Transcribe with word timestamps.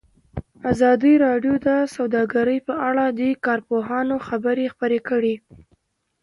ازادي 0.71 1.13
راډیو 1.25 1.55
د 1.67 1.69
سوداګري 1.95 2.57
په 2.67 2.73
اړه 2.89 3.05
د 3.19 3.21
کارپوهانو 3.45 4.15
خبرې 4.27 4.65
خپرې 4.73 4.99
کړي. 5.09 5.35